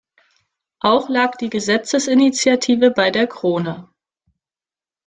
Auch 0.79 1.09
lag 1.09 1.37
die 1.37 1.51
Gesetzesinitiative 1.51 2.89
bei 2.89 3.11
der 3.11 3.27
Krone. 3.27 3.87